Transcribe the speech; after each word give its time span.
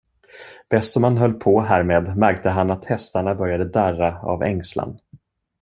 Bäst 0.69 0.91
som 0.93 1.03
han 1.03 1.17
höll 1.17 1.33
på 1.33 1.61
härmed 1.61 2.17
märkte 2.17 2.49
han 2.49 2.71
att 2.71 2.85
hästarna 2.85 3.35
började 3.35 3.65
darra 3.65 4.21
av 4.21 4.43
ängslan. 4.43 4.99